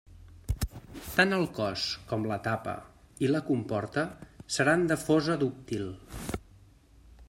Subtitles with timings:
[1.01, 2.75] Tant el cos com la tapa
[3.27, 4.09] i la comporta
[4.57, 5.91] seran de fosa dúctil.